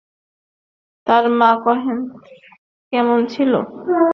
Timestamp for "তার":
1.07-1.23